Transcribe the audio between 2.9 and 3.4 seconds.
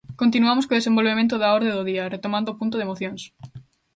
mocións.